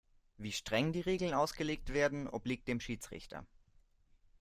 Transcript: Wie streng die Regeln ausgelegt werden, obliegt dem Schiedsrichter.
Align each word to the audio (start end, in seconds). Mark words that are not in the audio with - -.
Wie 0.39 0.51
streng 0.51 0.93
die 0.93 1.01
Regeln 1.01 1.35
ausgelegt 1.35 1.93
werden, 1.93 2.27
obliegt 2.27 2.67
dem 2.67 2.79
Schiedsrichter. 2.79 3.45